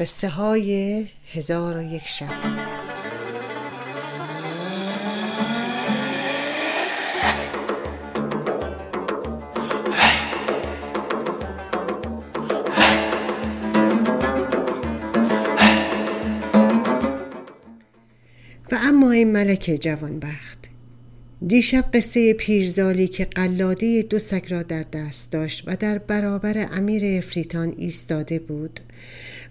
قصه 0.00 0.28
های 0.28 1.06
هزار 1.32 1.76
و 1.76 1.82
یک 1.82 2.02
شب. 2.06 2.26
و 18.72 18.78
اما 18.82 19.10
این 19.10 19.32
ملک 19.32 19.78
جوانبخت 19.80 20.58
دیشب 21.46 21.84
قصه 21.94 22.32
پیرزالی 22.32 23.08
که 23.08 23.24
قلاده 23.24 24.02
دو 24.02 24.18
سگ 24.18 24.44
را 24.48 24.62
در 24.62 24.84
دست 24.92 25.32
داشت 25.32 25.62
و 25.66 25.76
در 25.76 25.98
برابر 25.98 26.68
امیر 26.72 27.18
افریتان 27.18 27.74
ایستاده 27.76 28.38
بود 28.38 28.80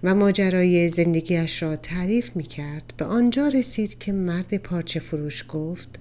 و 0.03 0.15
ماجرای 0.15 0.89
زندگیش 0.89 1.63
را 1.63 1.75
تعریف 1.75 2.35
می 2.35 2.43
کرد 2.43 2.93
به 2.97 3.05
آنجا 3.05 3.47
رسید 3.47 3.99
که 3.99 4.11
مرد 4.11 4.57
پارچه 4.57 4.99
فروش 4.99 5.45
گفت 5.49 5.99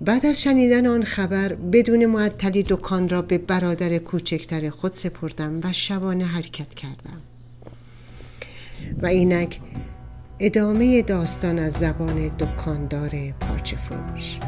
بعد 0.00 0.26
از 0.26 0.42
شنیدن 0.42 0.86
آن 0.86 1.02
خبر 1.02 1.54
بدون 1.54 2.06
معطلی 2.06 2.62
دکان 2.62 3.08
را 3.08 3.22
به 3.22 3.38
برادر 3.38 3.98
کوچکتر 3.98 4.70
خود 4.70 4.92
سپردم 4.92 5.60
و 5.64 5.72
شبانه 5.72 6.24
حرکت 6.24 6.74
کردم. 6.74 7.20
و 9.02 9.06
اینک 9.06 9.60
ادامه 10.38 11.02
داستان 11.02 11.58
از 11.58 11.72
زبان 11.72 12.28
دکاندار 12.38 13.10
پارچه 13.40 13.76
فروش. 13.76 14.38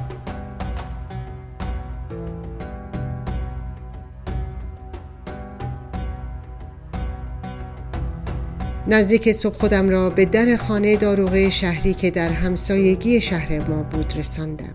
نزدیک 8.88 9.32
صبح 9.32 9.59
خودم 9.59 9.88
را 9.88 10.10
به 10.10 10.24
در 10.24 10.56
خانه 10.56 10.96
داروغه 10.96 11.50
شهری 11.50 11.95
که 11.95 12.10
در 12.10 12.28
همسایگی 12.28 13.20
شهر 13.20 13.69
ما 13.69 13.83
بود 13.83 14.16
رساندم 14.16 14.75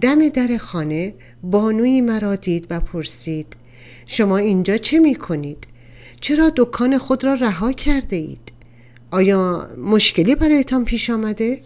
دم 0.00 0.28
در 0.28 0.56
خانه 0.56 1.14
بانوی 1.42 2.00
مرا 2.00 2.36
دید 2.36 2.66
و 2.70 2.80
پرسید 2.80 3.56
شما 4.06 4.38
اینجا 4.38 4.76
چه 4.76 4.98
می 4.98 5.14
کنید؟ 5.14 5.66
چرا 6.20 6.52
دکان 6.56 6.98
خود 6.98 7.24
را 7.24 7.34
رها 7.34 7.72
کرده 7.72 8.16
اید؟ 8.16 8.52
آیا 9.10 9.68
مشکلی 9.78 10.34
برایتان 10.34 10.84
پیش 10.84 11.10
آمده؟ 11.10 11.60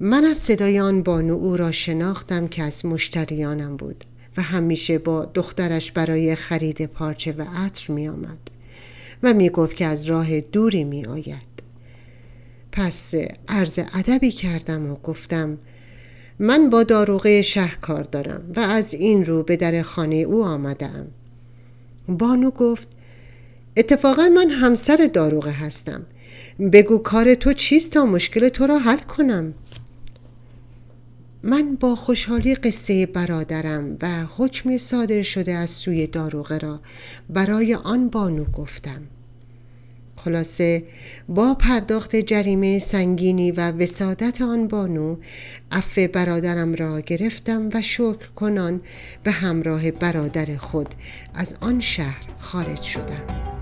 من 0.00 0.24
از 0.24 0.36
صدای 0.36 0.80
آن 0.80 1.02
بانو 1.02 1.34
او 1.34 1.56
را 1.56 1.72
شناختم 1.72 2.48
که 2.48 2.62
از 2.62 2.86
مشتریانم 2.86 3.76
بود 3.76 4.04
و 4.36 4.42
همیشه 4.42 4.98
با 4.98 5.24
دخترش 5.24 5.92
برای 5.92 6.34
خرید 6.34 6.86
پارچه 6.86 7.32
و 7.32 7.44
عطر 7.56 7.92
می 7.92 8.08
آمد. 8.08 8.59
و 9.22 9.34
می 9.34 9.50
گفت 9.50 9.76
که 9.76 9.86
از 9.86 10.06
راه 10.06 10.40
دوری 10.40 10.84
می 10.84 11.04
آید. 11.04 11.50
پس 12.72 13.14
عرض 13.48 13.78
ادبی 13.94 14.30
کردم 14.30 14.90
و 14.90 14.94
گفتم 14.94 15.58
من 16.38 16.70
با 16.70 16.82
داروغه 16.82 17.42
شهر 17.42 17.78
کار 17.80 18.02
دارم 18.02 18.52
و 18.56 18.60
از 18.60 18.94
این 18.94 19.24
رو 19.24 19.42
به 19.42 19.56
در 19.56 19.82
خانه 19.82 20.16
او 20.16 20.44
آمدم. 20.44 21.06
بانو 22.08 22.50
گفت 22.50 22.88
اتفاقا 23.76 24.28
من 24.28 24.50
همسر 24.50 25.10
داروغه 25.12 25.50
هستم. 25.50 26.06
بگو 26.72 26.98
کار 26.98 27.34
تو 27.34 27.52
چیست 27.52 27.92
تا 27.92 28.06
مشکل 28.06 28.48
تو 28.48 28.66
را 28.66 28.78
حل 28.78 28.98
کنم. 28.98 29.54
من 31.42 31.76
با 31.80 31.96
خوشحالی 31.96 32.54
قصه 32.54 33.06
برادرم 33.06 33.96
و 34.02 34.08
حکم 34.36 34.76
صادر 34.76 35.22
شده 35.22 35.52
از 35.52 35.70
سوی 35.70 36.06
داروغه 36.06 36.58
را 36.58 36.80
برای 37.30 37.74
آن 37.74 38.08
بانو 38.08 38.44
گفتم. 38.44 39.02
خلاصه 40.16 40.84
با 41.28 41.54
پرداخت 41.54 42.16
جریمه 42.16 42.78
سنگینی 42.78 43.50
و 43.50 43.70
وسادت 43.70 44.42
آن 44.42 44.68
بانو 44.68 45.16
عفو 45.72 46.08
برادرم 46.12 46.74
را 46.74 47.00
گرفتم 47.00 47.68
و 47.74 47.82
شکر 47.82 48.28
کنان 48.36 48.80
به 49.22 49.30
همراه 49.30 49.90
برادر 49.90 50.56
خود 50.56 50.94
از 51.34 51.54
آن 51.60 51.80
شهر 51.80 52.26
خارج 52.38 52.82
شدم. 52.82 53.59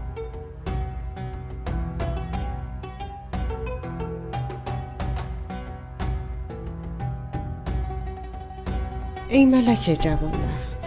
ای 9.31 9.44
ملک 9.44 9.99
جوانبخت 10.03 10.78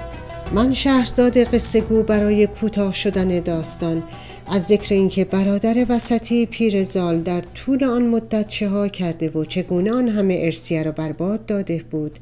من 0.54 0.74
شهرزاد 0.74 1.38
قصه 1.38 1.82
گو 1.82 2.04
برای 2.04 2.48
کوتاه 2.48 2.94
شدن 2.94 3.40
داستان 3.40 4.04
از 4.48 4.62
ذکر 4.62 4.96
اینکه 4.96 5.26
برادر 5.26 5.86
وسطی 5.90 6.46
پیرزال 6.46 7.22
در 7.22 7.42
طول 7.42 7.84
آن 7.84 8.08
مدت 8.08 8.48
چه 8.48 8.70
ها 8.70 8.88
کرده 8.88 9.30
و 9.30 9.46
چگونه 9.46 9.92
آن 9.92 10.10
همه 10.10 10.38
ارسیه 10.40 10.84
را 10.84 10.92
برباد 10.92 11.46
داده 11.46 11.84
بود 11.92 12.20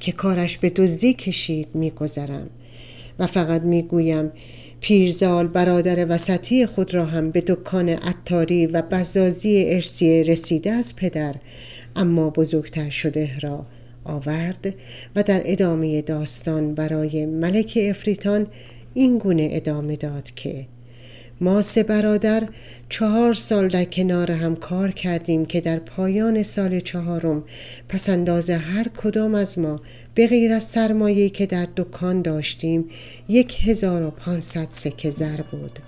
که 0.00 0.12
کارش 0.12 0.58
به 0.58 0.70
دزدی 0.70 1.14
کشید 1.14 1.68
میگذرم. 1.74 2.50
و 3.18 3.26
فقط 3.26 3.62
می‌گویم 3.62 4.32
پیرزال 4.80 5.46
برادر 5.46 6.06
وسطی 6.08 6.66
خود 6.66 6.94
را 6.94 7.04
هم 7.04 7.30
به 7.30 7.40
دکان 7.40 7.88
عطاری 7.88 8.66
و 8.66 8.82
بزازی 8.82 9.64
ارسیه 9.66 10.22
رسیده 10.22 10.70
از 10.72 10.96
پدر 10.96 11.34
اما 11.96 12.30
بزرگتر 12.30 12.90
شده 12.90 13.30
را. 13.40 13.66
آورد 14.08 14.74
و 15.16 15.22
در 15.22 15.42
ادامه 15.44 16.02
داستان 16.02 16.74
برای 16.74 17.26
ملک 17.26 17.78
افریتان 17.90 18.46
این 18.94 19.18
گونه 19.18 19.48
ادامه 19.52 19.96
داد 19.96 20.30
که 20.30 20.66
ما 21.40 21.62
سه 21.62 21.82
برادر 21.82 22.48
چهار 22.88 23.34
سال 23.34 23.68
در 23.68 23.84
کنار 23.84 24.32
هم 24.32 24.56
کار 24.56 24.90
کردیم 24.90 25.46
که 25.46 25.60
در 25.60 25.78
پایان 25.78 26.42
سال 26.42 26.80
چهارم 26.80 27.44
پس 27.88 28.08
انداز 28.08 28.50
هر 28.50 28.86
کدام 28.96 29.34
از 29.34 29.58
ما 29.58 29.80
به 30.14 30.26
غیر 30.26 30.52
از 30.52 30.62
سرمایه 30.62 31.30
که 31.30 31.46
در 31.46 31.68
دکان 31.76 32.22
داشتیم 32.22 32.84
یک 33.28 33.68
هزار 33.68 34.02
و 34.02 34.10
پانصد 34.10 34.66
سکه 34.70 35.10
زر 35.10 35.40
بود 35.50 35.78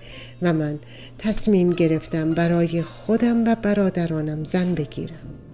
و 0.41 0.53
من 0.53 0.79
تصمیم 1.19 1.69
گرفتم 1.69 2.33
برای 2.33 2.81
خودم 2.81 3.43
و 3.47 3.55
برادرانم 3.55 4.43
زن 4.43 4.73
بگیرم. 4.73 5.50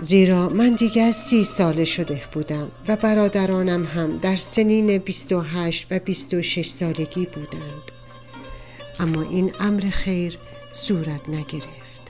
زیرا 0.00 0.48
من 0.48 0.74
دیگر 0.74 1.12
سی 1.12 1.44
ساله 1.44 1.84
شده 1.84 2.22
بودم 2.32 2.68
و 2.88 2.96
برادرانم 2.96 3.84
هم 3.84 4.16
در 4.16 4.36
سنین 4.36 4.98
28 4.98 5.86
و 5.90 5.98
26 5.98 6.68
سالگی 6.68 7.26
بودند. 7.26 7.90
اما 9.00 9.22
این 9.22 9.52
امر 9.60 9.80
خیر 9.80 10.38
صورت 10.72 11.28
نگرفت. 11.28 12.00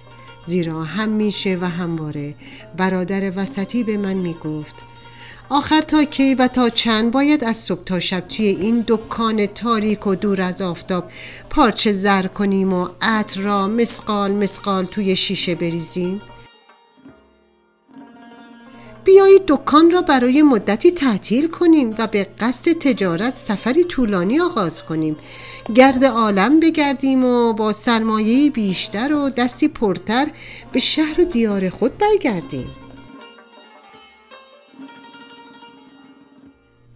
زیرا 0.47 0.85
همیشه 0.85 1.59
و 1.61 1.65
همواره 1.65 2.35
برادر 2.77 3.33
وسطی 3.37 3.85
به 3.85 3.97
من 3.97 4.15
می 4.15 4.35
گفت 4.35 4.75
آخر 5.49 5.81
تا 5.81 6.05
کی 6.05 6.35
و 6.35 6.49
تا 6.49 6.69
چند 6.69 7.13
باید 7.13 7.45
از 7.45 7.57
صبح 7.57 7.85
تا 7.85 8.01
شب 8.01 8.21
توی 8.29 8.47
این 8.47 8.85
دکان 8.89 9.47
تاریک 9.47 10.07
و 10.07 10.15
دور 10.15 10.41
از 10.41 10.63
آفتاب 10.63 11.11
پارچه 11.51 11.93
زر 11.93 12.27
کنیم 12.27 12.73
و 12.73 12.89
عطر 13.01 13.41
را 13.41 13.69
مسقال 13.69 14.33
مسقال 14.33 14.85
توی 14.85 15.17
شیشه 15.17 15.55
بریزیم؟ 15.55 16.21
بیایید 19.05 19.43
دکان 19.47 19.91
را 19.91 20.03
برای 20.03 20.43
مدتی 20.43 20.91
تعطیل 20.91 21.49
کنیم 21.49 21.95
و 21.99 22.07
به 22.07 22.27
قصد 22.39 22.73
تجارت 22.73 23.35
سفری 23.35 23.85
طولانی 23.85 24.41
آغاز 24.41 24.85
کنیم. 24.85 25.17
گرد 25.75 26.05
عالم 26.05 26.61
بگردیم 26.61 27.25
و 27.25 27.53
با 27.53 27.73
سرمایه 27.73 28.51
بیشتر 28.51 29.13
و 29.13 29.31
دستی 29.31 29.69
پرتر 29.69 30.27
به 30.73 30.79
شهر 30.81 31.21
و 31.21 31.25
دیار 31.25 31.69
خود 31.69 31.99
برگردیم. 31.99 32.67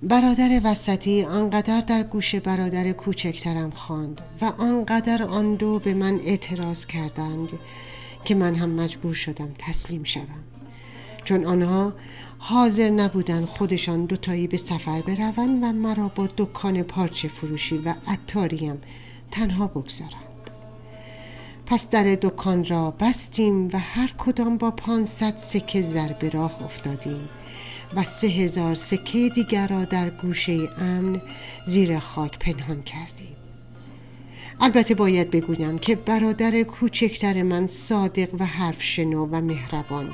برادر 0.03 0.61
وسطی 0.65 1.25
آنقدر 1.25 1.81
در 1.81 2.03
گوش 2.03 2.35
برادر 2.35 2.93
کوچکترم 2.93 3.71
خواند 3.71 4.21
و 4.43 4.45
آنقدر 4.59 5.23
آن 5.23 5.55
دو 5.55 5.79
به 5.79 5.95
من 5.95 6.21
اعتراض 6.25 6.87
کردند 6.87 7.49
که 8.25 8.35
من 8.35 8.55
هم 8.55 8.71
مجبور 8.71 9.15
شدم 9.15 9.55
تسلیم 9.59 10.05
شوم. 10.05 10.54
چون 11.25 11.45
آنها 11.45 11.93
حاضر 12.39 12.91
نبودند 12.91 13.45
خودشان 13.45 14.05
دوتایی 14.05 14.47
به 14.47 14.57
سفر 14.57 15.01
بروند 15.01 15.63
و 15.63 15.73
مرا 15.73 16.09
با 16.09 16.29
دکان 16.37 16.83
پارچه 16.83 17.29
فروشی 17.29 17.79
و 17.79 17.95
عطاریم 18.07 18.81
تنها 19.31 19.67
بگذارند. 19.67 20.51
پس 21.67 21.91
در 21.91 22.15
دکان 22.15 22.65
را 22.65 22.91
بستیم 22.91 23.69
و 23.73 23.79
هر 23.79 24.13
کدام 24.19 24.59
با 24.59 24.71
پانصد 24.71 25.37
سکه 25.37 25.83
زر 25.83 26.13
به 26.13 26.29
راه 26.29 26.65
افتادیم 26.65 27.29
و 27.97 28.03
سه 28.03 28.27
هزار 28.27 28.75
سکه 28.75 29.29
دیگر 29.35 29.67
را 29.67 29.85
در 29.85 30.11
گوشه 30.11 30.69
امن 30.79 31.23
زیر 31.67 31.99
خاک 31.99 32.39
پنهان 32.39 32.83
کردیم. 32.83 33.37
البته 34.61 34.95
باید 34.95 35.31
بگویم 35.31 35.79
که 35.79 35.97
برادر 35.97 36.63
کوچکتر 36.63 37.43
من 37.43 37.67
صادق 37.67 38.29
و 38.39 38.47
حرف 38.47 38.83
شنو 38.83 39.27
و 39.27 39.41
مهربان 39.41 40.13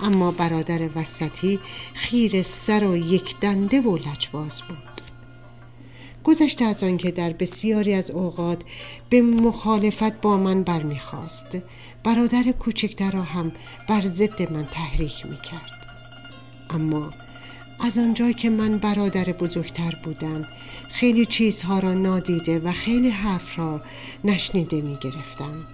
اما 0.00 0.30
برادر 0.30 0.88
وسطی 0.94 1.60
خیر 1.94 2.42
سر 2.42 2.84
و 2.84 2.96
یک 2.96 3.40
دنده 3.40 3.80
و 3.80 3.96
لجباز 3.96 4.62
بود. 4.62 5.00
گذشته 6.24 6.64
از 6.64 6.82
آنکه 6.84 7.10
در 7.10 7.32
بسیاری 7.32 7.94
از 7.94 8.10
اوقات 8.10 8.62
به 9.10 9.22
مخالفت 9.22 10.20
با 10.20 10.36
من 10.36 10.62
برمیخواست. 10.62 11.58
برادر 12.04 12.42
کوچکتر 12.42 13.10
را 13.10 13.22
هم 13.22 13.52
بر 13.88 14.00
ضد 14.00 14.52
من 14.52 14.64
تحریک 14.64 15.26
می‌کرد. 15.26 15.70
اما 16.70 17.10
از 17.80 17.98
آنجایی 17.98 18.34
که 18.34 18.50
من 18.50 18.78
برادر 18.78 19.24
بزرگتر 19.24 19.98
بودم 20.04 20.44
خیلی 20.88 21.26
چیزها 21.26 21.78
را 21.78 21.94
نادیده 21.94 22.58
و 22.58 22.72
خیلی 22.72 23.10
حرف 23.10 23.58
را 23.58 23.80
نشنیده 24.24 24.80
می 24.80 24.96
گرفتم 25.00 25.66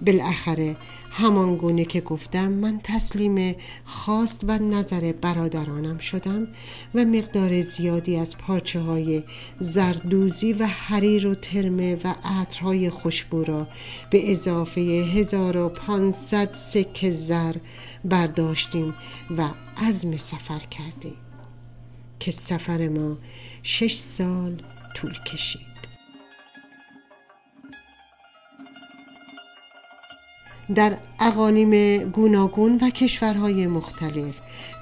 بالاخره 0.00 0.76
همان 1.10 1.56
گونه 1.56 1.84
که 1.84 2.00
گفتم 2.00 2.48
من 2.52 2.80
تسلیم 2.84 3.56
خواست 3.84 4.44
و 4.48 4.58
نظر 4.58 5.12
برادرانم 5.12 5.98
شدم 5.98 6.48
و 6.94 7.04
مقدار 7.04 7.60
زیادی 7.60 8.16
از 8.16 8.38
پارچه 8.38 8.80
های 8.80 9.22
زردوزی 9.60 10.52
و 10.52 10.66
حریر 10.66 11.26
و 11.26 11.34
ترمه 11.34 11.94
و 12.04 12.14
عطرهای 12.24 12.90
خوشبو 12.90 13.44
را 13.44 13.66
به 14.10 14.30
اضافه 14.30 14.80
1500 14.80 16.54
سکه 16.54 17.10
زر 17.10 17.54
برداشتیم 18.04 18.94
و 19.38 19.48
عزم 19.76 20.16
سفر 20.16 20.58
کردیم 20.58 21.16
که 22.20 22.30
سفر 22.30 22.88
ما 22.88 23.18
شش 23.62 23.94
سال 23.94 24.62
طول 24.94 25.12
کشید. 25.26 25.75
در 30.74 30.96
اقانیم 31.20 31.98
گوناگون 31.98 32.78
و 32.82 32.90
کشورهای 32.90 33.66
مختلف 33.66 34.34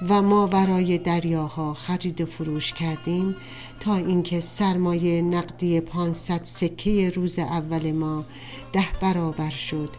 و 0.09 0.21
ما 0.21 0.47
برای 0.47 0.97
دریاها 0.97 1.73
خرید 1.73 2.21
و 2.21 2.25
فروش 2.25 2.73
کردیم 2.73 3.35
تا 3.79 3.95
اینکه 3.95 4.39
سرمایه 4.39 5.21
نقدی 5.21 5.79
500 5.79 6.41
سکه 6.43 7.09
روز 7.09 7.39
اول 7.39 7.91
ما 7.91 8.25
ده 8.73 8.87
برابر 9.01 9.49
شد 9.49 9.89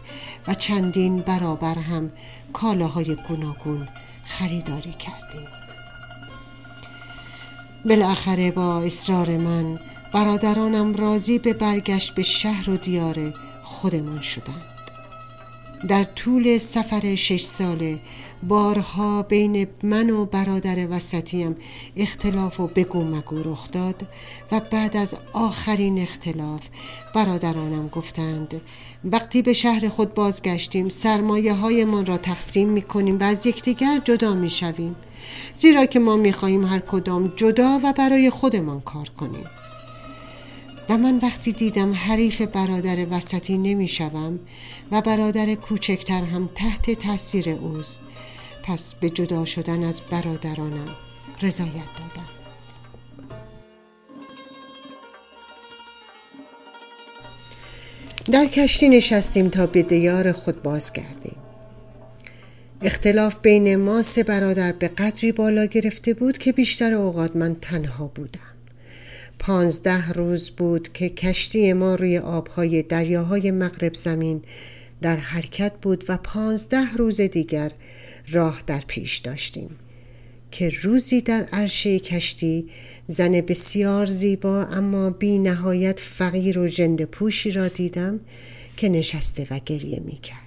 و 0.47 0.53
چندین 0.53 1.19
برابر 1.19 1.75
هم 1.75 2.11
کالاهای 2.53 3.17
گوناگون 3.27 3.87
خریداری 4.25 4.93
کردیم. 4.93 5.47
بالاخره 7.85 8.51
با 8.51 8.81
اصرار 8.81 9.37
من 9.37 9.79
برادرانم 10.13 10.95
راضی 10.95 11.39
به 11.39 11.53
برگشت 11.53 12.15
به 12.15 12.23
شهر 12.23 12.69
و 12.69 12.77
دیار 12.77 13.33
خودمان 13.63 14.21
شدند. 14.21 14.76
در 15.89 16.03
طول 16.03 16.57
سفر 16.57 17.15
شش 17.15 17.41
ساله 17.41 17.99
بارها 18.43 19.23
بین 19.23 19.67
من 19.83 20.09
و 20.09 20.25
برادر 20.25 20.87
وسطیم 20.89 21.55
اختلاف 21.97 22.59
و 22.59 22.67
بگو 22.67 23.03
مگو 23.03 23.51
رخ 23.51 23.71
داد 23.71 24.07
و 24.51 24.59
بعد 24.59 24.97
از 24.97 25.15
آخرین 25.33 25.99
اختلاف 25.99 26.61
برادرانم 27.15 27.87
گفتند 27.87 28.61
وقتی 29.05 29.41
به 29.41 29.53
شهر 29.53 29.89
خود 29.89 30.13
بازگشتیم 30.13 30.89
سرمایه 30.89 31.53
هایمان 31.53 32.05
را 32.05 32.17
تقسیم 32.17 32.69
می 32.69 32.81
کنیم 32.81 33.19
و 33.19 33.23
از 33.23 33.45
یکدیگر 33.45 34.01
جدا 34.05 34.33
می 34.33 34.49
شویم 34.49 34.95
زیرا 35.55 35.85
که 35.85 35.99
ما 35.99 36.15
می 36.15 36.33
خواهیم 36.33 36.65
هر 36.65 36.79
کدام 36.79 37.33
جدا 37.35 37.79
و 37.83 37.93
برای 37.93 38.29
خودمان 38.29 38.81
کار 38.81 39.09
کنیم. 39.09 39.45
و 40.89 40.97
من 40.97 41.19
وقتی 41.23 41.51
دیدم 41.51 41.93
حریف 41.93 42.41
برادر 42.41 43.05
وسطی 43.11 43.57
نمی 43.57 43.87
شوم 43.87 44.39
و 44.91 45.01
برادر 45.01 45.55
کوچکتر 45.55 46.23
هم 46.23 46.49
تحت 46.55 46.91
تاثیر 46.91 47.49
اوست 47.49 48.01
پس 48.63 48.95
به 48.95 49.09
جدا 49.09 49.45
شدن 49.45 49.83
از 49.83 50.01
برادرانم 50.11 50.95
رضایت 51.41 51.71
دادم. 51.71 52.27
در 58.31 58.45
کشتی 58.45 58.89
نشستیم 58.89 59.49
تا 59.49 59.65
به 59.65 59.83
دیار 59.83 60.31
خود 60.31 60.63
بازگردیم. 60.63 61.37
اختلاف 62.81 63.39
بین 63.41 63.75
ما 63.75 64.01
سه 64.01 64.23
برادر 64.23 64.71
به 64.71 64.87
قدری 64.87 65.31
بالا 65.31 65.65
گرفته 65.65 66.13
بود 66.13 66.37
که 66.37 66.51
بیشتر 66.51 66.93
اوقات 66.93 67.35
من 67.35 67.55
تنها 67.55 68.07
بودم. 68.07 68.56
پانزده 69.39 70.11
روز 70.11 70.49
بود 70.49 70.93
که 70.93 71.09
کشتی 71.09 71.73
ما 71.73 71.95
روی 71.95 72.17
آبهای 72.17 72.83
دریاهای 72.83 73.51
مغرب 73.51 73.93
زمین 73.93 74.41
در 75.01 75.15
حرکت 75.15 75.73
بود 75.81 76.05
و 76.07 76.17
پانزده 76.17 76.93
روز 76.97 77.21
دیگر 77.21 77.71
راه 78.31 78.61
در 78.67 78.83
پیش 78.87 79.17
داشتیم 79.17 79.69
که 80.51 80.71
روزی 80.81 81.21
در 81.21 81.47
عرشه 81.51 81.99
کشتی 81.99 82.69
زن 83.07 83.31
بسیار 83.41 84.05
زیبا 84.05 84.65
اما 84.65 85.09
بی 85.09 85.39
نهایت 85.39 85.99
فقیر 85.99 86.59
و 86.59 86.67
جند 86.67 87.05
پوشی 87.05 87.51
را 87.51 87.67
دیدم 87.67 88.19
که 88.77 88.89
نشسته 88.89 89.47
و 89.51 89.59
گریه 89.65 89.99
می 89.99 90.19
کرد. 90.19 90.46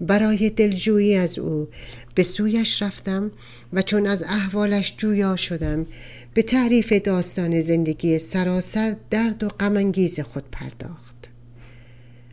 برای 0.00 0.50
دلجویی 0.50 1.16
از 1.16 1.38
او. 1.38 1.68
به 2.14 2.22
سویش 2.22 2.82
رفتم 2.82 3.30
و 3.72 3.82
چون 3.82 4.06
از 4.06 4.22
احوالش 4.22 4.94
جویا 4.96 5.36
شدم 5.36 5.86
به 6.34 6.42
تعریف 6.42 6.92
داستان 6.92 7.60
زندگی 7.60 8.18
سراسر 8.18 8.96
درد 9.10 9.44
و 9.44 9.48
غمانگیز 9.48 10.20
خود 10.20 10.44
پرداخت. 10.52 11.30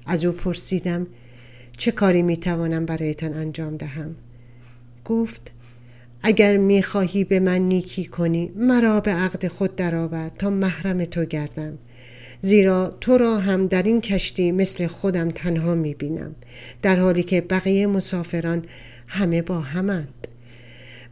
از 0.05 0.25
او 0.25 0.31
پرسیدم 0.31 1.07
چه 1.77 1.91
کاری 1.91 2.21
می 2.21 2.37
توانم 2.37 2.85
برایتان 2.85 3.33
انجام 3.33 3.77
دهم؟ 3.77 4.15
گفت 5.05 5.51
اگر 6.23 6.57
می 6.57 6.83
خواهی 6.83 7.23
به 7.23 7.39
من 7.39 7.57
نیکی 7.57 8.05
کنی 8.05 8.51
مرا 8.55 8.99
به 8.99 9.11
عقد 9.11 9.47
خود 9.47 9.75
درآور 9.75 10.31
تا 10.39 10.49
محرم 10.49 11.05
تو 11.05 11.25
گردم. 11.25 11.77
زیرا 12.41 12.97
تو 13.01 13.17
را 13.17 13.39
هم 13.39 13.67
در 13.67 13.83
این 13.83 14.01
کشتی 14.01 14.51
مثل 14.51 14.87
خودم 14.87 15.31
تنها 15.31 15.75
می 15.75 15.93
بینم 15.93 16.35
در 16.81 16.99
حالی 16.99 17.23
که 17.23 17.41
بقیه 17.41 17.87
مسافران 17.87 18.65
همه 19.07 19.41
با 19.41 19.59
همند. 19.59 20.27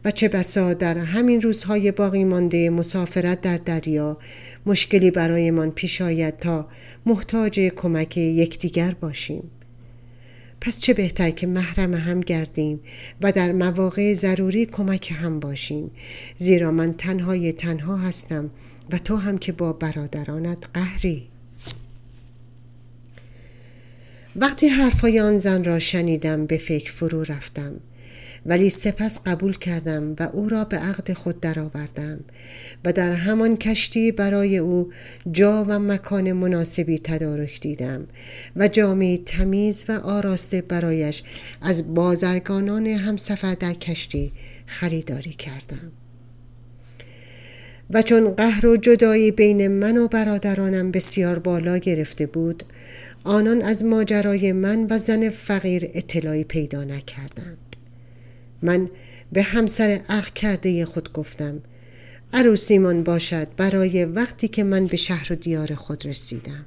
و 0.04 0.10
چه 0.10 0.28
بسا 0.28 0.74
در 0.74 0.98
همین 0.98 1.42
روزهای 1.42 1.92
باقی 1.92 2.24
مانده 2.24 2.70
مسافرت 2.70 3.40
در 3.40 3.56
دریا 3.56 4.18
مشکلی 4.66 5.10
برایمان 5.10 5.70
پیش 5.70 6.02
آید 6.02 6.38
تا 6.38 6.68
محتاج 7.06 7.60
کمک 7.60 8.16
یکدیگر 8.16 8.96
باشیم. 9.00 9.50
پس 10.60 10.80
چه 10.80 10.94
بهتر 10.94 11.30
که 11.30 11.46
محرم 11.46 11.94
هم 11.94 12.20
گردیم 12.20 12.80
و 13.20 13.32
در 13.32 13.52
مواقع 13.52 14.14
ضروری 14.14 14.66
کمک 14.66 15.12
هم 15.12 15.40
باشیم 15.40 15.90
زیرا 16.38 16.70
من 16.70 16.92
تنهای 16.92 17.52
تنها 17.52 17.96
هستم 17.96 18.50
و 18.92 18.98
تو 18.98 19.16
هم 19.16 19.38
که 19.38 19.52
با 19.52 19.72
برادرانت 19.72 20.58
قهری. 20.74 21.28
وقتی 24.36 24.68
حرفای 24.68 25.20
آن 25.20 25.38
زن 25.38 25.64
را 25.64 25.78
شنیدم 25.78 26.46
به 26.46 26.58
فکر 26.58 26.92
فرو 26.92 27.22
رفتم. 27.22 27.80
ولی 28.46 28.70
سپس 28.70 29.20
قبول 29.26 29.58
کردم 29.58 30.16
و 30.20 30.22
او 30.32 30.48
را 30.48 30.64
به 30.64 30.76
عقد 30.76 31.12
خود 31.12 31.40
درآوردم 31.40 32.20
و 32.84 32.92
در 32.92 33.12
همان 33.12 33.56
کشتی 33.56 34.12
برای 34.12 34.58
او 34.58 34.92
جا 35.32 35.64
و 35.68 35.78
مکان 35.78 36.32
مناسبی 36.32 36.98
تدارک 36.98 37.60
دیدم 37.60 38.06
و 38.56 38.68
جامعه 38.68 39.18
تمیز 39.18 39.84
و 39.88 39.92
آراسته 39.92 40.62
برایش 40.62 41.22
از 41.60 41.94
بازرگانان 41.94 42.86
همسفر 42.86 43.54
در 43.54 43.74
کشتی 43.74 44.32
خریداری 44.66 45.32
کردم. 45.32 45.92
و 47.92 48.02
چون 48.02 48.30
قهر 48.30 48.66
و 48.66 48.76
جدایی 48.76 49.30
بین 49.30 49.68
من 49.68 49.98
و 49.98 50.08
برادرانم 50.08 50.90
بسیار 50.90 51.38
بالا 51.38 51.78
گرفته 51.78 52.26
بود 52.26 52.62
آنان 53.24 53.62
از 53.62 53.84
ماجرای 53.84 54.52
من 54.52 54.86
و 54.90 54.98
زن 54.98 55.28
فقیر 55.28 55.90
اطلاعی 55.94 56.44
پیدا 56.44 56.84
نکردند. 56.84 57.76
من 58.62 58.90
به 59.32 59.42
همسر 59.42 60.00
اخ 60.08 60.32
کرده 60.32 60.84
خود 60.84 61.12
گفتم 61.12 61.62
عروسیمان 62.32 63.02
باشد 63.02 63.48
برای 63.56 64.04
وقتی 64.04 64.48
که 64.48 64.64
من 64.64 64.86
به 64.86 64.96
شهر 64.96 65.32
و 65.32 65.36
دیار 65.36 65.74
خود 65.74 66.06
رسیدم. 66.06 66.64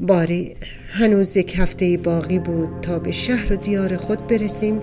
باری 0.00 0.54
هنوز 0.88 1.36
یک 1.36 1.58
هفته 1.58 1.96
باقی 1.96 2.38
بود 2.38 2.80
تا 2.82 2.98
به 2.98 3.12
شهر 3.12 3.52
و 3.52 3.56
دیار 3.56 3.96
خود 3.96 4.26
برسیم 4.26 4.80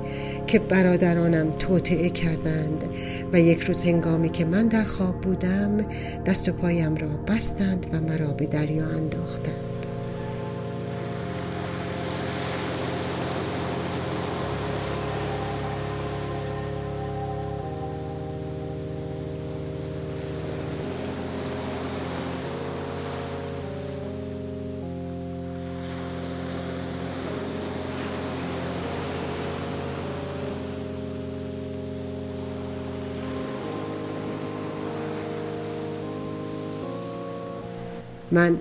که 0.48 0.60
برادرانم 0.60 1.52
توطعه 1.52 2.10
کردند 2.10 2.84
و 3.34 3.40
یک 3.40 3.60
روز 3.60 3.84
هنگامی 3.84 4.30
که 4.30 4.46
من 4.46 4.68
در 4.68 4.84
خواب 4.84 5.22
بودم 5.22 5.86
دست 6.26 6.50
و 6.50 6.52
پایم 6.52 6.96
را 6.96 7.08
بستند 7.08 7.86
و 7.94 8.00
مرا 8.02 8.34
به 8.34 8.46
دریا 8.46 8.86
انداختند. 8.86 9.67
من 38.38 38.58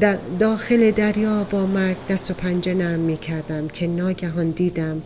در 0.00 0.18
داخل 0.38 0.90
دریا 0.90 1.44
با 1.44 1.66
مرگ 1.66 1.96
دست 2.08 2.30
و 2.30 2.34
پنجه 2.34 2.74
نرم 2.74 3.00
می 3.00 3.16
کردم 3.16 3.68
که 3.68 3.86
ناگهان 3.86 4.50
دیدم 4.50 5.02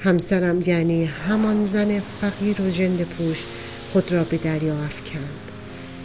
همسرم 0.00 0.62
یعنی 0.66 1.04
همان 1.04 1.64
زن 1.64 2.00
فقیر 2.00 2.60
و 2.60 2.70
جند 2.70 3.02
پوش 3.02 3.44
خود 3.92 4.12
را 4.12 4.24
به 4.24 4.36
دریا 4.36 4.74
افکند. 4.74 5.50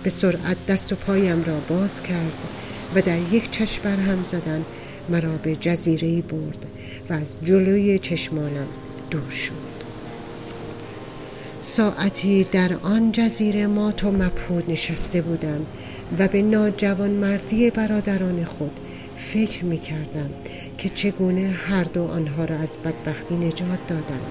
به 0.03 0.09
سرعت 0.09 0.57
دست 0.67 0.93
و 0.93 0.95
پایم 0.95 1.43
را 1.43 1.59
باز 1.59 2.03
کرد 2.03 2.37
و 2.95 3.01
در 3.01 3.19
یک 3.31 3.51
چشم 3.51 3.89
هم 3.89 4.23
زدن 4.23 4.65
مرا 5.09 5.37
به 5.37 5.55
جزیره 5.55 6.21
برد 6.21 6.65
و 7.09 7.13
از 7.13 7.37
جلوی 7.43 7.99
چشمانم 7.99 8.67
دور 9.09 9.29
شد. 9.29 9.69
ساعتی 11.63 12.43
در 12.43 12.73
آن 12.81 13.11
جزیره 13.11 13.67
ما 13.67 13.93
و 14.03 14.11
مبهود 14.11 14.71
نشسته 14.71 15.21
بودم. 15.21 15.65
و 16.17 16.27
به 16.27 16.41
ناجوان 16.41 17.11
مردی 17.11 17.69
برادران 17.69 18.43
خود 18.43 18.79
فکر 19.17 19.65
می 19.65 19.79
کردم 19.79 20.29
که 20.77 20.89
چگونه 20.89 21.49
هر 21.67 21.83
دو 21.83 22.03
آنها 22.03 22.45
را 22.45 22.55
از 22.55 22.77
بدبختی 22.77 23.35
نجات 23.35 23.87
دادم 23.87 24.21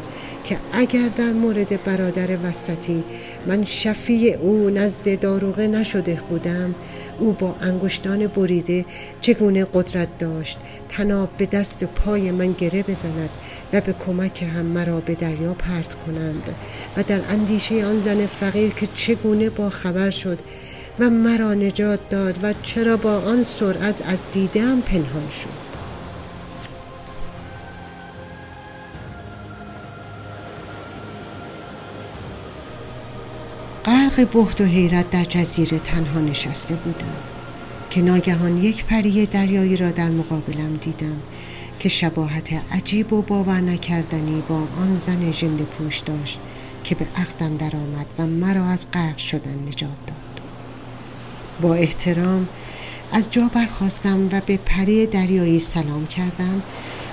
که 0.44 0.56
اگر 0.72 1.08
در 1.08 1.32
مورد 1.32 1.84
برادر 1.84 2.38
وسطی 2.44 3.04
من 3.46 3.64
شفیع 3.64 4.36
او 4.36 4.70
نزد 4.70 5.20
داروغه 5.20 5.68
نشده 5.68 6.20
بودم 6.28 6.74
او 7.18 7.32
با 7.32 7.54
انگشتان 7.60 8.26
بریده 8.26 8.84
چگونه 9.20 9.66
قدرت 9.74 10.18
داشت 10.18 10.58
تناب 10.88 11.28
به 11.38 11.46
دست 11.46 11.84
پای 11.84 12.30
من 12.30 12.52
گره 12.52 12.82
بزند 12.82 13.30
و 13.72 13.80
به 13.80 13.92
کمک 13.92 14.42
هم 14.42 14.66
مرا 14.66 15.00
به 15.00 15.14
دریا 15.14 15.54
پرت 15.54 15.94
کنند 15.94 16.48
و 16.96 17.02
در 17.02 17.20
اندیشه 17.30 17.86
آن 17.86 18.00
زن 18.00 18.26
فقیر 18.26 18.70
که 18.70 18.88
چگونه 18.94 19.50
با 19.50 19.70
خبر 19.70 20.10
شد 20.10 20.38
و 21.00 21.10
مرا 21.10 21.54
نجات 21.54 22.08
داد 22.08 22.38
و 22.42 22.54
چرا 22.62 22.96
با 22.96 23.18
آن 23.18 23.42
سرعت 23.42 24.08
از 24.08 24.18
دیدم 24.32 24.80
پنهان 24.80 25.28
شد. 25.30 25.68
غرق 33.84 34.28
بهت 34.28 34.60
و 34.60 34.64
حیرت 34.64 35.10
در 35.10 35.24
جزیره 35.24 35.78
تنها 35.78 36.20
نشسته 36.20 36.74
بودم 36.74 37.16
که 37.90 38.02
ناگهان 38.02 38.56
یک 38.56 38.84
پری 38.84 39.26
دریایی 39.26 39.76
را 39.76 39.90
در 39.90 40.08
مقابلم 40.08 40.76
دیدم 40.76 41.16
که 41.78 41.88
شباهت 41.88 42.48
عجیب 42.72 43.12
و 43.12 43.22
باور 43.22 43.60
نکردنی 43.60 44.42
با 44.48 44.56
آن 44.56 44.96
زن 44.96 45.32
ژنده 45.32 45.64
پوش 45.64 45.98
داشت 45.98 46.38
که 46.84 46.94
به 46.94 47.06
عقدم 47.16 47.56
درآمد 47.56 48.06
و 48.18 48.26
مرا 48.26 48.64
از 48.64 48.86
غرق 48.92 49.18
شدن 49.18 49.58
نجات 49.68 50.06
داد. 50.06 50.27
با 51.60 51.74
احترام 51.74 52.48
از 53.12 53.30
جا 53.30 53.50
برخواستم 53.54 54.28
و 54.32 54.40
به 54.46 54.56
پری 54.56 55.06
دریایی 55.06 55.60
سلام 55.60 56.06
کردم 56.06 56.62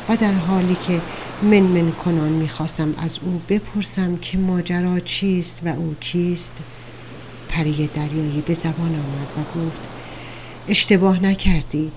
و 0.09 0.17
در 0.17 0.33
حالی 0.33 0.77
که 0.87 1.01
من 1.41 1.59
من 1.59 1.91
کنان 1.91 2.29
می‌خواستم 2.29 2.93
از 2.97 3.19
او 3.21 3.41
بپرسم 3.49 4.17
که 4.17 4.37
ماجرا 4.37 4.99
چیست 4.99 5.61
و 5.65 5.67
او 5.67 5.95
کیست 5.99 6.53
پری 7.49 7.89
دریایی 7.93 8.43
به 8.47 8.53
زبان 8.53 8.95
آمد 8.95 9.27
و 9.37 9.59
گفت 9.59 9.81
اشتباه 10.67 11.23
نکردی. 11.23 11.91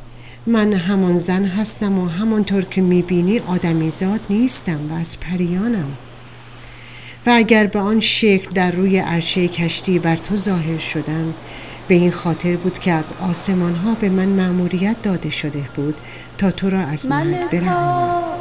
من 0.47 0.73
همان 0.73 1.19
زن 1.19 1.45
هستم 1.45 1.99
و 1.99 2.09
همانطور 2.09 2.63
که 2.63 2.81
می‌بینی 2.81 3.39
آدمی 3.39 3.91
زاد 3.91 4.21
نیستم 4.31 4.81
و 4.91 4.95
از 4.95 5.21
پریانم. 5.21 5.89
و 7.27 7.31
اگر 7.31 7.67
به 7.67 7.79
آن 7.79 8.01
شکل 8.01 8.51
در 8.51 8.71
روی 8.71 8.99
عرشه 8.99 9.49
کشتی 9.49 9.99
بر 9.99 10.17
تو 10.17 10.37
ظاهر 10.37 10.79
شدم 10.79 11.35
به 11.89 11.95
این 11.95 12.11
خاطر 12.11 12.57
بود 12.57 12.79
که 12.79 12.93
از 12.93 13.13
آسمان 13.31 13.75
ها 13.75 13.95
به 13.95 14.09
من 14.09 14.29
مأموریت 14.29 15.03
داده 15.03 15.31
شده 15.31 15.69
بود 15.77 15.95
تا 16.39 16.51
تو 16.51 16.71
را 16.71 16.79
از 16.79 17.09
مرگ 17.09 17.51
برهانم. 17.51 18.38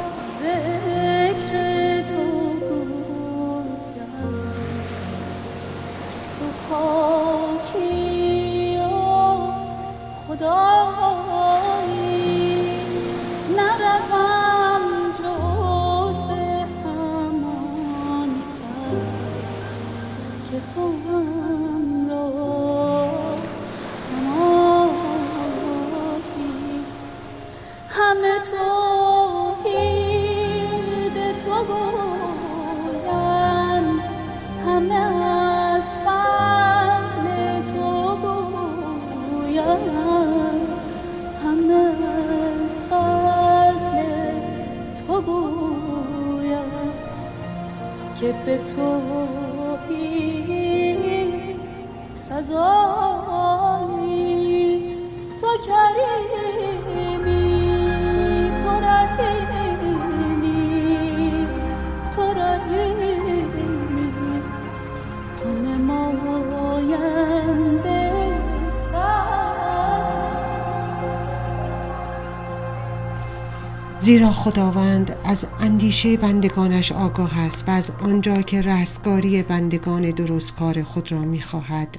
زیرا 74.08 74.32
خداوند 74.32 75.16
از 75.24 75.46
اندیشه 75.60 76.16
بندگانش 76.16 76.92
آگاه 76.92 77.40
است 77.40 77.68
و 77.68 77.70
از 77.70 77.92
آنجا 78.02 78.42
که 78.42 78.62
رستگاری 78.62 79.42
بندگان 79.42 80.10
درستکار 80.10 80.82
خود 80.82 81.12
را 81.12 81.18
می‌خواهد. 81.18 81.98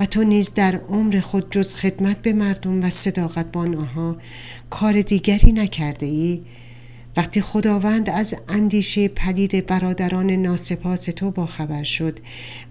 و 0.00 0.06
تو 0.06 0.24
نیز 0.24 0.54
در 0.54 0.76
عمر 0.76 1.20
خود 1.20 1.50
جز 1.50 1.74
خدمت 1.74 2.22
به 2.22 2.32
مردم 2.32 2.84
و 2.84 2.90
صداقت 2.90 3.52
با 3.52 3.60
آنها 3.60 4.16
کار 4.70 5.02
دیگری 5.02 5.52
نکرده 5.52 6.06
ای 6.06 6.42
وقتی 7.16 7.40
خداوند 7.40 8.10
از 8.10 8.34
اندیشه 8.48 9.08
پلید 9.08 9.66
برادران 9.66 10.30
ناسپاس 10.30 11.04
تو 11.04 11.30
با 11.30 11.46
خبر 11.46 11.82
شد 11.82 12.18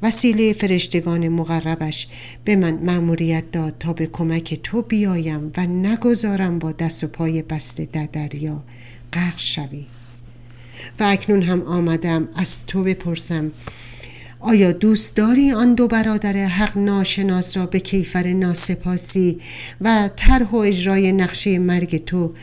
وسیله 0.02 0.54
فرشتگان 0.54 1.30
مقربش 1.30 2.08
به 2.44 2.56
من 2.56 2.74
مأموریت 2.74 3.52
داد 3.52 3.76
تا 3.80 3.94
به 3.94 4.08
کمک 4.08 4.60
تو 4.64 4.82
بیایم 4.82 5.52
و 5.58 5.66
نگذارم 5.66 6.60
با 6.60 6.72
دست 6.72 7.04
و 7.04 7.08
پای 7.08 7.42
بسته 7.42 7.88
در 7.94 8.06
دریا 8.06 8.64
غرق 9.14 9.38
شوی. 9.40 9.86
و 11.00 11.04
اکنون 11.04 11.42
هم 11.42 11.62
آمدم 11.62 12.30
از 12.36 12.66
تو 12.66 12.84
بپرسم 12.84 13.52
آیا 14.40 14.72
دوست 14.72 15.16
داری 15.16 15.52
آن 15.52 15.76
دو 15.76 15.88
برادر 15.88 16.34
حق 16.34 16.78
ناشناس 16.78 17.58
را 17.58 17.66
به 17.66 17.80
کیفر 17.80 18.34
ناسپاسی 18.34 19.40
و 19.82 20.10
طرح 20.16 20.48
و 20.52 20.56
اجرای 20.56 21.12
نقشه 21.12 21.60
مرگ 21.60 22.06
تو 22.06 22.34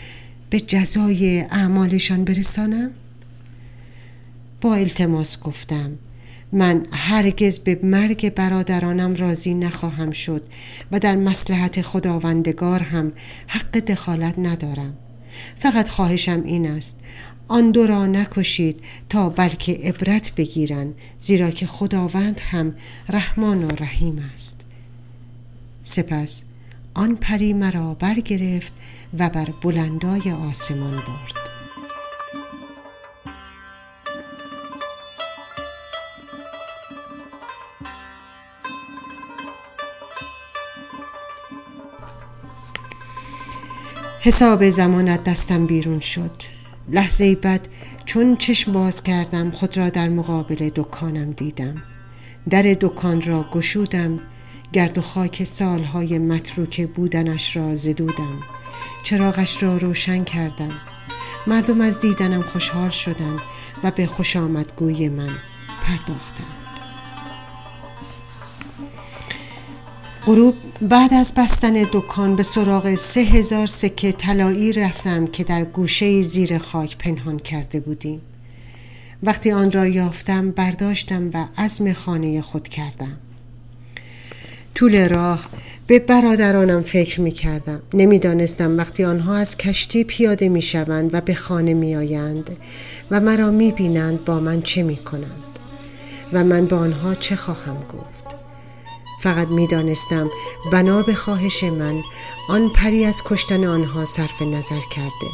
به 0.53 0.61
جزای 0.61 1.41
اعمالشان 1.41 2.25
برسانم؟ 2.25 2.91
با 4.61 4.75
التماس 4.75 5.43
گفتم 5.43 5.99
من 6.53 6.87
هرگز 6.93 7.59
به 7.59 7.81
مرگ 7.83 8.35
برادرانم 8.35 9.15
راضی 9.15 9.55
نخواهم 9.55 10.11
شد 10.11 10.43
و 10.91 10.99
در 10.99 11.17
مسلحت 11.17 11.83
خداوندگار 11.83 12.81
هم 12.81 13.13
حق 13.47 13.79
دخالت 13.79 14.39
ندارم 14.39 14.97
فقط 15.59 15.89
خواهشم 15.89 16.43
این 16.45 16.67
است 16.67 17.01
آن 17.49 17.71
دو 17.71 17.87
را 17.87 18.07
نکشید 18.07 18.81
تا 19.09 19.29
بلکه 19.29 19.73
عبرت 19.73 20.35
بگیرند 20.35 20.95
زیرا 21.19 21.51
که 21.51 21.67
خداوند 21.67 22.41
هم 22.41 22.75
رحمان 23.09 23.65
و 23.65 23.71
رحیم 23.71 24.31
است 24.35 24.61
سپس 25.83 26.45
آن 26.95 27.17
پری 27.17 27.53
مرا 27.53 27.95
برگرفت 27.95 28.73
و 29.19 29.31
بر 29.31 29.49
بلندای 29.63 30.33
آسمان 30.51 30.97
برد. 30.97 31.43
حساب 44.21 44.71
زمانت 44.71 45.25
دستم 45.25 45.67
بیرون 45.67 46.01
شد. 46.01 46.31
لحظه 46.89 47.35
بعد 47.35 47.69
چون 48.05 48.37
چشم 48.37 48.73
باز 48.73 49.03
کردم 49.03 49.51
خود 49.51 49.77
را 49.77 49.91
در 49.91 50.09
مقابل 50.09 50.71
دکانم 50.75 51.31
دیدم. 51.33 51.83
در 52.51 52.63
دکان 52.81 53.23
را 53.23 53.47
گشودم 53.53 54.21
گرد 54.73 54.99
و 54.99 55.01
خاک 55.01 55.45
سالهای 55.45 56.19
متروک 56.19 56.89
بودنش 56.89 57.57
را 57.57 57.75
زدودم. 57.75 58.62
چراغش 59.03 59.63
را 59.63 59.77
روشن 59.77 60.25
کردم. 60.25 60.73
مردم 61.47 61.81
از 61.81 61.99
دیدنم 61.99 62.43
خوشحال 62.43 62.91
شدند 62.91 63.41
و 63.85 63.91
به 63.91 64.07
خوش 64.07 64.37
آمدگوی 64.37 65.09
من 65.09 65.39
پرداختند. 65.83 66.63
غروب 70.27 70.55
بعد 70.81 71.15
از 71.15 71.35
بستن 71.35 71.73
دکان 71.93 72.37
به 72.37 72.43
سراغ 72.43 72.95
سه 72.95 73.21
هزار 73.21 73.67
سکه 73.67 74.13
طلایی 74.13 74.73
رفتم 74.73 75.27
که 75.27 75.45
در 75.45 75.65
گوشه 75.65 76.23
زیر 76.23 76.59
خاک 76.59 76.99
پنهان 76.99 77.39
کرده 77.39 77.81
بودیم. 77.81 78.21
وقتی 79.23 79.53
آن 79.53 79.73
را 79.73 79.87
یافتم 79.87 80.51
برداشتم 80.51 81.31
و 81.35 81.47
عزم 81.59 81.93
خانه 81.93 82.43
خود 82.43 82.69
کردم. 82.69 83.19
طول 84.75 85.09
راه 85.09 85.47
به 85.93 85.99
برادرانم 85.99 86.83
فکر 86.83 87.21
می 87.21 87.31
کردم 87.31 87.83
نمی 87.95 88.19
دانستم 88.19 88.79
وقتی 88.79 89.05
آنها 89.05 89.37
از 89.37 89.57
کشتی 89.57 90.05
پیاده 90.05 90.49
می 90.49 90.63
شوند 90.63 91.15
و 91.15 91.21
به 91.21 91.35
خانه 91.35 91.75
می 91.75 91.97
آیند 91.97 92.59
و 93.11 93.21
مرا 93.21 93.51
می 93.51 93.73
بینند 93.73 94.25
با 94.25 94.41
من 94.41 94.63
چه 94.63 94.83
می 94.83 94.97
کنند 94.97 95.59
و 96.33 96.45
من 96.45 96.67
با 96.67 96.77
آنها 96.77 97.15
چه 97.15 97.37
خواهم 97.37 97.77
گفت. 97.77 98.37
فقط 99.23 99.49
می 99.49 99.67
دانستم 99.67 100.31
بنا 100.73 101.03
به 101.03 101.15
خواهش 101.15 101.65
من 101.65 102.03
آن 102.49 102.69
پری 102.69 103.05
از 103.05 103.23
کشتن 103.25 103.65
آنها 103.65 104.07
صرف 104.07 104.43
نظر 104.43 104.81
کرده. 104.97 105.33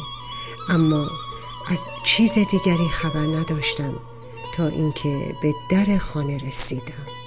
اما 0.69 1.07
از 1.71 1.87
چیز 2.03 2.33
دیگری 2.33 2.89
خبر 2.91 3.39
نداشتم 3.39 3.93
تا 4.57 4.67
اینکه 4.67 5.35
به 5.41 5.53
در 5.71 5.97
خانه 5.97 6.37
رسیدم. 6.37 7.18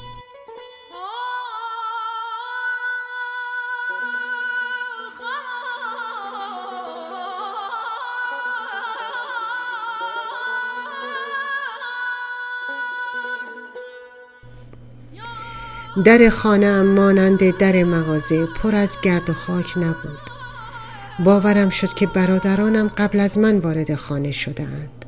در 15.96 16.28
خانه 16.28 16.82
مانند 16.82 17.58
در 17.58 17.84
مغازه 17.84 18.46
پر 18.46 18.74
از 18.74 18.96
گرد 19.02 19.30
و 19.30 19.32
خاک 19.32 19.78
نبود. 19.78 20.30
باورم 21.24 21.70
شد 21.70 21.94
که 21.94 22.06
برادرانم 22.06 22.88
قبل 22.88 23.20
از 23.20 23.38
من 23.38 23.58
وارد 23.58 23.94
خانه 23.94 24.32
شدهاند. 24.32 25.04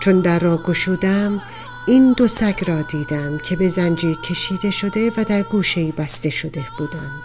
چون 0.00 0.20
در 0.20 0.38
را 0.38 0.56
گشودم 0.56 1.42
این 1.86 2.12
دو 2.12 2.28
سگ 2.28 2.64
را 2.66 2.82
دیدم 2.82 3.38
که 3.38 3.56
به 3.56 3.68
زنجیر 3.68 4.16
کشیده 4.16 4.70
شده 4.70 5.12
و 5.16 5.24
در 5.24 5.42
گوشه 5.42 5.92
بسته 5.92 6.30
شده 6.30 6.64
بودند. 6.78 7.22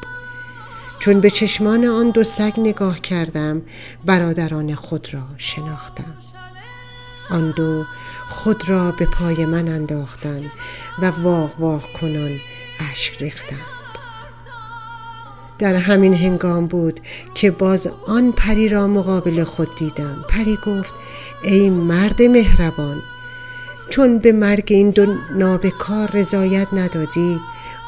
چون 1.00 1.19
به 1.19 1.29
چشمان 1.29 1.86
آن 1.86 2.10
دو 2.10 2.24
سگ 2.24 2.53
نگاه 2.58 3.00
کردم 3.00 3.62
برادران 4.05 4.75
خود 4.75 5.13
را 5.13 5.24
شناختم. 5.38 6.15
آن 7.29 7.51
دو 7.51 7.86
خود 8.29 8.69
را 8.69 8.91
به 8.91 9.05
پای 9.05 9.46
من 9.46 9.67
انداختند 9.67 10.51
و 11.01 11.12
واق 11.12 11.60
واق 11.60 11.84
کنان 12.01 12.39
اشک 12.91 13.21
ریختند. 13.21 13.59
در 15.59 15.75
همین 15.75 16.13
هنگام 16.13 16.67
بود 16.67 17.00
که 17.36 17.51
باز 17.51 17.89
آن 18.07 18.31
پری 18.31 18.69
را 18.69 18.88
مقابل 18.88 19.43
خود 19.43 19.75
دیدم. 19.75 20.25
پری 20.29 20.57
گفت 20.65 20.93
ای 21.43 21.69
مرد 21.69 22.21
مهربان 22.21 23.01
چون 23.89 24.19
به 24.19 24.31
مرگ 24.31 24.67
این 24.67 24.89
دو 24.89 25.05
نابکار 25.36 26.12
رضایت 26.12 26.67
ندادی 26.74 27.39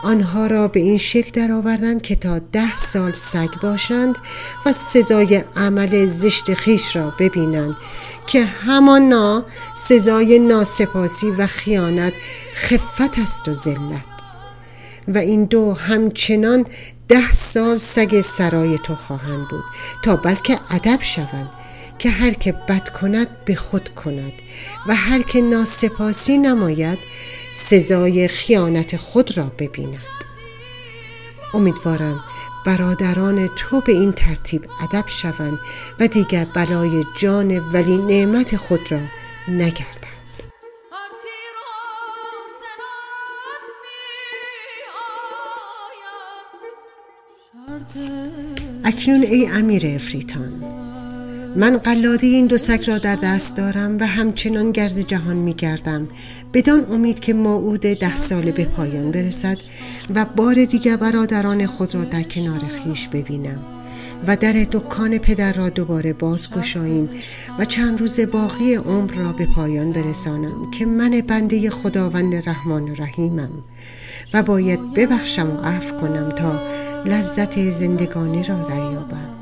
آنها 0.03 0.47
را 0.47 0.67
به 0.67 0.79
این 0.79 0.97
شکل 0.97 1.31
درآوردم 1.31 1.99
که 1.99 2.15
تا 2.15 2.39
ده 2.39 2.75
سال 2.75 3.11
سگ 3.11 3.49
باشند 3.63 4.17
و 4.65 4.73
سزای 4.73 5.43
عمل 5.55 6.05
زشت 6.05 6.53
خیش 6.53 6.95
را 6.95 7.13
ببینند 7.19 7.75
که 8.27 8.45
همانا 8.45 9.43
سزای 9.75 10.39
ناسپاسی 10.39 11.29
و 11.29 11.47
خیانت 11.47 12.13
خفت 12.53 13.19
است 13.19 13.47
و 13.47 13.53
ذلت. 13.53 14.10
و 15.07 15.17
این 15.17 15.45
دو 15.45 15.73
همچنان 15.73 16.65
ده 17.07 17.31
سال 17.31 17.75
سگ 17.75 18.21
سرای 18.21 18.77
تو 18.77 18.95
خواهند 18.95 19.47
بود 19.47 19.63
تا 20.03 20.15
بلکه 20.15 20.59
ادب 20.69 21.01
شوند 21.01 21.49
که 21.99 22.09
هر 22.09 22.31
که 22.31 22.51
بد 22.51 22.89
کند 22.89 23.27
به 23.45 23.55
خود 23.55 23.89
کند 23.95 24.33
و 24.87 24.95
هر 24.95 25.21
که 25.21 25.41
ناسپاسی 25.41 26.37
نماید 26.37 26.99
سزای 27.53 28.27
خیانت 28.27 28.97
خود 28.97 29.37
را 29.37 29.51
ببیند. 29.59 29.97
امیدوارم 31.53 32.23
برادران 32.65 33.49
تو 33.55 33.81
به 33.81 33.91
این 33.91 34.11
ترتیب 34.11 34.65
ادب 34.83 35.07
شوند 35.07 35.59
و 35.99 36.07
دیگر 36.07 36.45
بلای 36.45 37.03
جان 37.17 37.57
ولی 37.57 37.97
نعمت 37.97 38.57
خود 38.57 38.91
را 38.91 38.99
نگردند. 39.47 40.10
اکنون 48.83 49.23
ای 49.23 49.47
امیر 49.47 49.85
افریتان. 49.85 50.51
من 51.55 51.77
قلاده 51.77 52.27
این 52.27 52.47
دو 52.47 52.57
سگ 52.57 52.83
را 52.87 52.97
در 52.97 53.15
دست 53.15 53.57
دارم 53.57 53.97
و 53.99 54.07
همچنان 54.07 54.71
گرد 54.71 55.01
جهان 55.01 55.35
می 55.35 55.53
گردم. 55.53 56.07
بدان 56.53 56.85
امید 56.91 57.19
که 57.19 57.33
موعود 57.33 57.79
ده 57.79 58.15
ساله 58.15 58.51
به 58.51 58.65
پایان 58.65 59.11
برسد 59.11 59.57
و 60.15 60.25
بار 60.25 60.65
دیگر 60.65 60.97
برادران 60.97 61.65
خود 61.65 61.95
را 61.95 62.03
در 62.03 62.23
کنار 62.23 62.59
خیش 62.59 63.07
ببینم 63.07 63.59
و 64.27 64.35
در 64.35 64.53
دکان 64.71 65.17
پدر 65.17 65.53
را 65.53 65.69
دوباره 65.69 66.13
باز 66.13 66.51
گشاییم 66.51 67.09
و 67.59 67.65
چند 67.65 67.99
روز 67.99 68.19
باقی 68.19 68.75
عمر 68.75 69.11
را 69.11 69.31
به 69.31 69.45
پایان 69.45 69.91
برسانم 69.91 70.71
که 70.71 70.85
من 70.85 71.21
بنده 71.27 71.69
خداوند 71.69 72.49
رحمان 72.49 72.83
و 72.89 72.95
رحیمم 72.95 73.51
و 74.33 74.43
باید 74.43 74.93
ببخشم 74.93 75.49
و 75.49 75.61
عفو 75.61 75.97
کنم 75.97 76.29
تا 76.29 76.61
لذت 77.05 77.59
زندگانی 77.59 78.43
را 78.43 78.55
دریابم. 78.55 79.41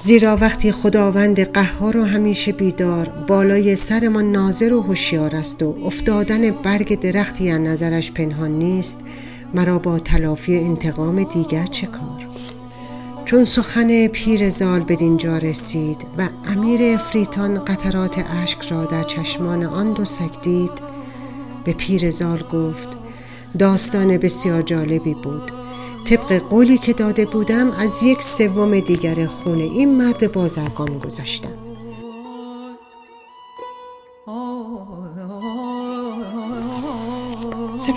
زیرا 0.00 0.36
وقتی 0.36 0.72
خداوند 0.72 1.40
قهار 1.40 1.96
و 1.96 2.04
همیشه 2.04 2.52
بیدار 2.52 3.08
بالای 3.28 3.76
سرمان 3.76 4.32
ناظر 4.32 4.72
و 4.72 4.80
هوشیار 4.82 5.36
است 5.36 5.62
و 5.62 5.76
افتادن 5.84 6.50
برگ 6.50 7.00
درختی 7.00 7.50
از 7.50 7.60
نظرش 7.60 8.12
پنهان 8.12 8.50
نیست 8.50 9.00
مرا 9.54 9.78
با 9.78 9.98
تلافی 9.98 10.56
انتقام 10.56 11.24
دیگر 11.24 11.66
چه 11.66 11.86
کار؟ 11.86 12.17
چون 13.28 13.44
سخن 13.44 14.06
پیر 14.06 14.50
زال 14.50 14.80
به 14.80 14.96
دینجا 14.96 15.38
رسید 15.38 15.96
و 16.18 16.28
امیر 16.44 16.94
افریتان 16.94 17.64
قطرات 17.64 18.24
اشک 18.42 18.62
را 18.62 18.84
در 18.84 19.02
چشمان 19.02 19.64
آن 19.64 19.92
دو 19.92 20.04
سگ 20.04 20.40
دید 20.42 20.70
به 21.64 21.72
پیر 21.72 22.10
زال 22.10 22.42
گفت 22.42 22.88
داستان 23.58 24.18
بسیار 24.18 24.62
جالبی 24.62 25.14
بود. 25.14 25.52
طبق 26.04 26.32
قولی 26.32 26.78
که 26.78 26.92
داده 26.92 27.24
بودم 27.24 27.70
از 27.70 28.02
یک 28.02 28.22
سوم 28.22 28.80
دیگر 28.80 29.26
خونه 29.26 29.64
این 29.64 29.96
مرد 29.96 30.32
بازرگان 30.32 30.98
گذاشتم 30.98 31.67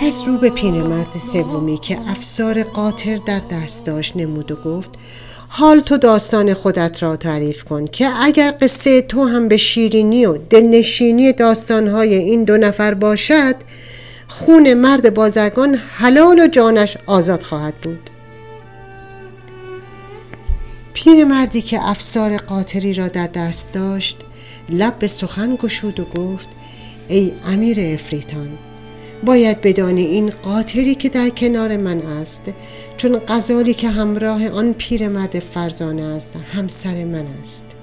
سپس 0.02 0.28
رو 0.28 0.38
به 0.38 0.50
مرد 0.62 1.18
سومی 1.18 1.78
که 1.78 1.98
افسار 2.10 2.62
قاطر 2.62 3.16
در 3.16 3.40
دست 3.50 3.86
داشت 3.86 4.16
نمود 4.16 4.52
و 4.52 4.56
گفت 4.56 4.90
حال 5.48 5.80
تو 5.80 5.96
داستان 5.96 6.54
خودت 6.54 7.02
را 7.02 7.16
تعریف 7.16 7.64
کن 7.64 7.86
که 7.86 8.08
اگر 8.20 8.54
قصه 8.60 9.02
تو 9.02 9.24
هم 9.24 9.48
به 9.48 9.56
شیرینی 9.56 10.26
و 10.26 10.36
دلنشینی 10.36 11.32
داستانهای 11.32 12.14
این 12.14 12.44
دو 12.44 12.56
نفر 12.56 12.94
باشد 12.94 13.54
خون 14.28 14.74
مرد 14.74 15.14
بازرگان 15.14 15.74
حلال 15.74 16.40
و 16.40 16.46
جانش 16.46 16.96
آزاد 17.06 17.42
خواهد 17.42 17.74
بود. 17.74 18.10
پیر 20.94 21.24
مردی 21.24 21.62
که 21.62 21.88
افسار 21.88 22.36
قاطری 22.36 22.94
را 22.94 23.08
در 23.08 23.26
دست 23.26 23.72
داشت 23.72 24.20
لب 24.68 24.98
به 24.98 25.08
سخن 25.08 25.56
گشود 25.56 26.00
و 26.00 26.04
گفت 26.04 26.48
ای 27.08 27.32
امیر 27.46 27.80
افریتان 27.80 28.58
باید 29.24 29.60
بدانی 29.60 30.02
این 30.02 30.30
قاطری 30.30 30.94
که 30.94 31.08
در 31.08 31.28
کنار 31.28 31.76
من 31.76 32.00
است. 32.00 32.52
چون 32.96 33.18
غزالی 33.28 33.74
که 33.74 33.88
همراه 33.88 34.48
آن 34.48 34.72
پیرمرد 34.72 35.38
فرزانه 35.38 36.02
است 36.02 36.36
همسر 36.52 37.04
من 37.04 37.26
است. 37.42 37.81